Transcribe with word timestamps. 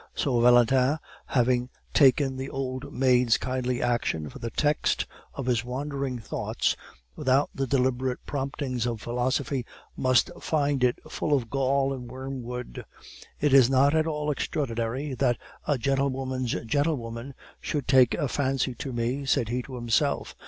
So 0.15 0.39
Valentin, 0.41 0.97
having 1.27 1.69
taken 1.93 2.35
the 2.35 2.49
old 2.49 2.91
maid's 2.91 3.37
kindly 3.37 3.83
action 3.83 4.31
for 4.31 4.39
the 4.39 4.49
text 4.49 5.05
of 5.35 5.45
his 5.45 5.63
wandering 5.63 6.17
thoughts, 6.17 6.75
without 7.15 7.51
the 7.53 7.67
deliberate 7.67 8.25
promptings 8.25 8.87
of 8.87 8.99
philosophy, 8.99 9.63
must 9.95 10.31
find 10.41 10.83
it 10.83 10.97
full 11.07 11.35
of 11.35 11.51
gall 11.51 11.93
and 11.93 12.09
wormwood. 12.09 12.83
"It 13.39 13.53
is 13.53 13.69
not 13.69 13.93
at 13.93 14.07
all 14.07 14.31
extraordinary 14.31 15.13
that 15.13 15.37
a 15.67 15.77
gentlewoman's 15.77 16.53
gentlewoman 16.65 17.35
should 17.59 17.87
take 17.87 18.15
a 18.15 18.27
fancy 18.27 18.73
to 18.73 18.91
me," 18.91 19.23
said 19.27 19.49
he 19.49 19.61
to 19.61 19.75
himself. 19.75 20.35